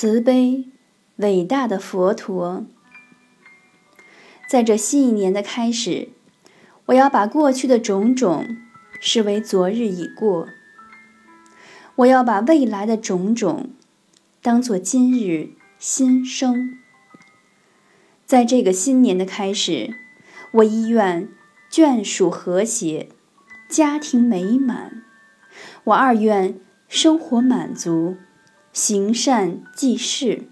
[0.00, 0.64] 慈悲
[1.16, 2.64] 伟大的佛陀，
[4.48, 6.08] 在这新一年的开始，
[6.86, 8.46] 我要把过去的种种
[8.98, 10.48] 视为昨日已过，
[11.96, 13.72] 我要把未来的种种
[14.40, 16.78] 当作今日新生。
[18.24, 19.92] 在这个新年的开始，
[20.52, 21.28] 我一愿
[21.70, 23.10] 眷属和谐，
[23.68, 25.02] 家庭美满；
[25.84, 26.58] 我二愿
[26.88, 28.16] 生活满足。
[28.72, 30.44] 行善济世，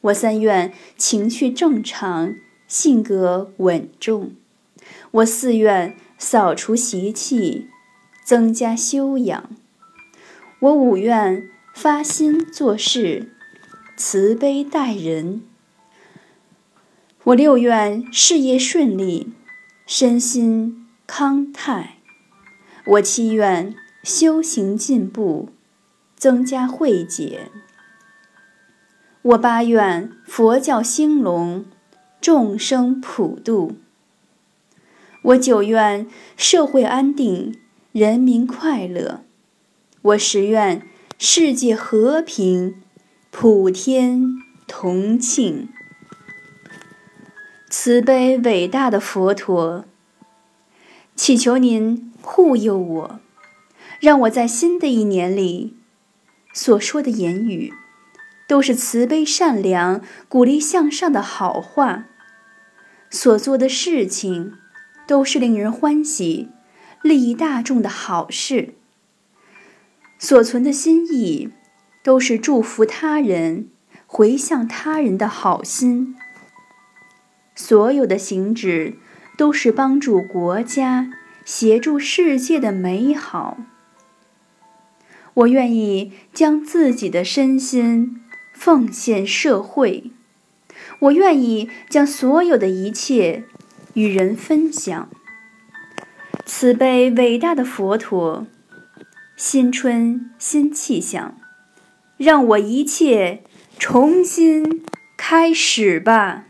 [0.00, 2.34] 我三愿情绪正常，
[2.66, 4.30] 性格稳重；
[5.12, 7.68] 我四愿扫除习气，
[8.24, 9.44] 增加修养；
[10.58, 13.32] 我五愿发心做事，
[13.96, 15.42] 慈悲待人；
[17.22, 19.32] 我六愿事业顺利，
[19.86, 21.98] 身心康泰；
[22.84, 25.50] 我七愿修行进步。
[26.22, 27.50] 增加慧解。
[29.22, 31.64] 我八愿佛教兴隆，
[32.20, 33.72] 众生普度。
[35.22, 36.06] 我九愿
[36.36, 37.58] 社会安定，
[37.90, 39.24] 人民快乐。
[40.02, 40.86] 我十愿
[41.18, 42.80] 世界和平，
[43.32, 44.22] 普天
[44.68, 45.70] 同庆。
[47.68, 49.84] 慈悲伟大的佛陀，
[51.16, 53.20] 祈求您护佑我，
[53.98, 55.78] 让我在新的一年里。
[56.52, 57.72] 所说的言语，
[58.46, 62.04] 都是慈悲善良、鼓励向上的好话；
[63.10, 64.52] 所做的事情，
[65.06, 66.50] 都是令人欢喜、
[67.02, 68.74] 利益大众的好事；
[70.18, 71.50] 所存的心意，
[72.04, 73.70] 都是祝福他人、
[74.06, 76.14] 回向他人的好心；
[77.54, 78.98] 所有的行止，
[79.38, 81.10] 都是帮助国家、
[81.44, 83.56] 协助世界的美好。
[85.34, 88.20] 我愿意将自己的身心
[88.52, 90.10] 奉献社会，
[90.98, 93.44] 我愿意将所有的一切
[93.94, 95.08] 与人分享。
[96.44, 98.46] 慈悲伟大的佛陀，
[99.36, 101.34] 新春新气象，
[102.18, 103.42] 让我一切
[103.78, 104.84] 重新
[105.16, 106.44] 开始吧。